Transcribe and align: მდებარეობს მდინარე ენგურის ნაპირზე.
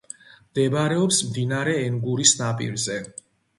მდებარეობს 0.45 1.19
მდინარე 1.27 1.77
ენგურის 1.91 2.35
ნაპირზე. 2.43 3.01